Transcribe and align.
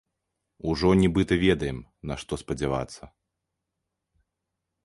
Ужо 0.71 0.89
нібыта 1.01 1.33
ведаем, 1.45 1.79
на 2.13 2.17
што 2.23 2.33
спадзявацца. 2.43 3.11